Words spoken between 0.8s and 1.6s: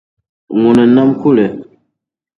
n nam kuli?